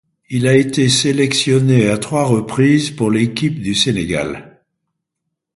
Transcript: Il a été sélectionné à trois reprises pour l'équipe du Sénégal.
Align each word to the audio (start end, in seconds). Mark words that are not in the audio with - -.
Il 0.31 0.47
a 0.47 0.55
été 0.57 0.89
sélectionné 0.89 1.87
à 1.87 1.99
trois 1.99 2.25
reprises 2.25 2.89
pour 2.89 3.11
l'équipe 3.11 3.61
du 3.61 3.75
Sénégal. 3.75 4.59